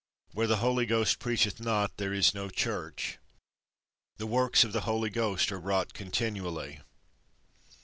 Where 0.31 0.47
the 0.47 0.57
Holy 0.57 0.87
Ghost 0.87 1.19
preacheth 1.19 1.59
not, 1.59 1.97
there 1.97 2.11
is 2.11 2.33
no 2.33 2.49
Church. 2.49 3.19
The 4.17 4.25
works 4.25 4.63
of 4.63 4.73
the 4.73 4.81
Holy 4.89 5.11
Ghost 5.11 5.51
are 5.51 5.59
wrought 5.59 5.93
continually. 5.93 6.81